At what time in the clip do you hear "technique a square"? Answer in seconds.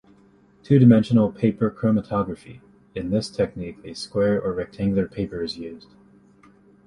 3.29-4.41